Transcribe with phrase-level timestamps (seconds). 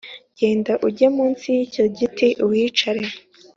[0.39, 3.03] Genda uge munsi y’icyo giti, uhicare.